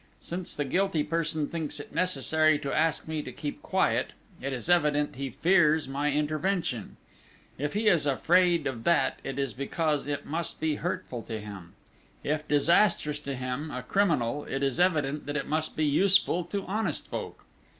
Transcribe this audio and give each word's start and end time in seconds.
Since 0.19 0.55
the 0.55 0.65
guilty 0.65 1.03
person 1.03 1.47
thinks 1.47 1.79
it 1.79 1.93
necessary 1.93 2.57
to 2.57 2.73
ask 2.73 3.07
me 3.07 3.21
to 3.21 3.31
keep 3.31 3.61
quiet, 3.61 4.13
it 4.41 4.51
is 4.51 4.67
evident 4.67 5.15
he 5.15 5.29
fears 5.29 5.87
my 5.87 6.11
intervention; 6.11 6.97
if 7.59 7.73
he 7.73 7.85
is 7.85 8.07
afraid 8.07 8.65
of 8.65 8.83
that 8.85 9.19
it 9.23 9.37
is 9.37 9.53
because 9.53 10.07
it 10.07 10.25
must 10.25 10.59
be 10.59 10.77
hurtful 10.77 11.21
to 11.21 11.39
him; 11.39 11.73
if 12.23 12.47
disastrous 12.47 13.19
to 13.19 13.35
him, 13.35 13.69
a 13.69 13.83
criminal, 13.83 14.43
it 14.45 14.63
is 14.63 14.79
evident 14.79 15.27
that 15.27 15.37
it 15.37 15.45
must 15.47 15.75
be 15.75 15.85
useful 15.85 16.45
to 16.45 16.63
honest 16.65 17.07
folk. 17.07 17.45